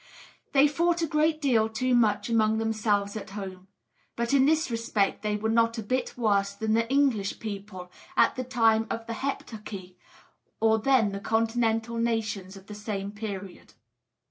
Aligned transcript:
They 0.53 0.67
fought 0.67 1.03
a 1.03 1.05
great 1.05 1.39
deal 1.39 1.69
too 1.69 1.93
much 1.93 2.27
among 2.27 2.57
themselves 2.57 3.15
at 3.15 3.29
home; 3.37 3.67
but 4.15 4.33
in 4.33 4.47
this 4.47 4.71
respect 4.71 5.21
they 5.21 5.35
were 5.35 5.47
not 5.51 5.77
a 5.77 5.83
bit 5.83 6.17
worse 6.17 6.53
than 6.55 6.73
the 6.73 6.89
English 6.91 7.39
people 7.39 7.91
at 8.17 8.35
the 8.35 8.43
time 8.43 8.87
of 8.89 9.05
the 9.05 9.13
Heptarchy 9.13 9.97
or 10.59 10.79
than 10.79 11.11
the 11.11 11.19
Continental 11.19 11.97
nations 11.97 12.57
of 12.57 12.65
the 12.65 12.73
same 12.73 13.11
period. 13.11 13.75